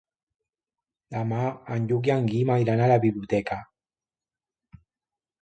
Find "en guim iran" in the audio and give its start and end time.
2.15-2.83